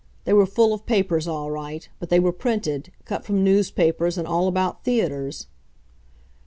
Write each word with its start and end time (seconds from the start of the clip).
They 0.23 0.33
were 0.33 0.47
full 0.47 0.73
of 0.73 0.87
papers 0.87 1.27
all 1.27 1.51
right, 1.51 1.87
but 1.99 2.09
they 2.09 2.19
were 2.19 2.31
printed, 2.31 2.91
cut 3.05 3.23
from 3.23 3.43
newspapers, 3.43 4.17
and 4.17 4.27
all 4.27 4.47
about 4.47 4.83
theaters. 4.83 5.45